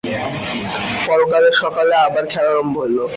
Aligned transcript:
পরদিন 1.05 1.45
সকালে 1.53 1.95
আবার 1.95 2.25
খেলা 2.25 2.49
আরম্ভ 2.49 2.75
হইল। 2.79 2.97